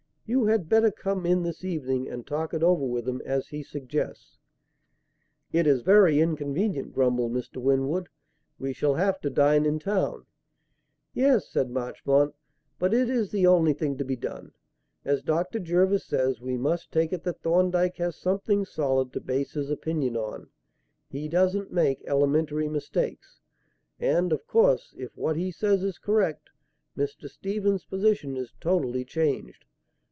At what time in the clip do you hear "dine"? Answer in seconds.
9.29-9.65